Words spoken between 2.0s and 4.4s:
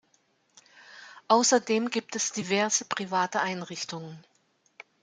es diverse private Einrichtungen.